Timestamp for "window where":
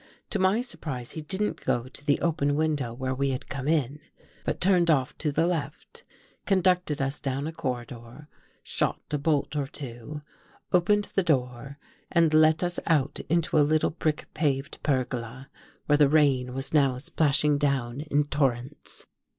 2.55-3.13